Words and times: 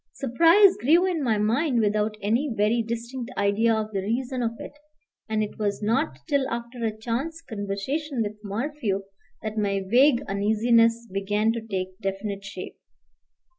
Surprise 0.13 0.77
grew 0.77 1.05
in 1.05 1.23
my 1.23 1.37
mind 1.37 1.79
without 1.79 2.17
any 2.23 2.49
very 2.57 2.81
distinct 2.81 3.29
idea 3.37 3.71
of 3.71 3.91
the 3.91 4.01
reason 4.01 4.41
of 4.41 4.53
it; 4.57 4.71
and 5.29 5.43
it 5.43 5.59
was 5.59 5.83
not 5.83 6.17
till 6.27 6.49
after 6.49 6.83
a 6.83 6.97
chance 6.97 7.39
conversation 7.43 8.23
with 8.23 8.33
Morphew 8.43 9.03
that 9.43 9.59
my 9.59 9.79
vague 9.85 10.23
uneasiness 10.27 11.07
began 11.11 11.51
to 11.53 11.61
take 11.61 11.99
definite 11.99 12.43
shape. 12.43 12.77